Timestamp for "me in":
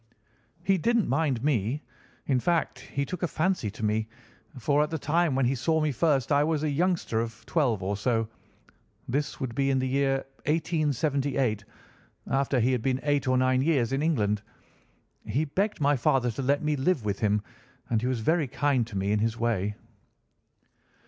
1.43-2.39, 18.97-19.19